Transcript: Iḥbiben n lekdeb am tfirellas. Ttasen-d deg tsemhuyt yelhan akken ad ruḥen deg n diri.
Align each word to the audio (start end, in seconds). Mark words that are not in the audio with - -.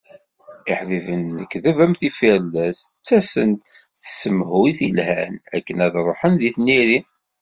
Iḥbiben 0.71 1.19
n 1.31 1.35
lekdeb 1.39 1.77
am 1.85 1.93
tfirellas. 1.99 2.79
Ttasen-d 2.85 3.59
deg 3.95 4.09
tsemhuyt 4.13 4.79
yelhan 4.87 5.33
akken 5.55 5.77
ad 5.85 5.95
ruḥen 6.05 6.33
deg 6.41 6.55
n 6.59 6.65
diri. 6.69 6.99